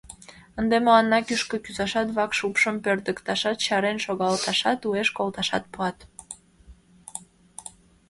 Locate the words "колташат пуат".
5.17-5.97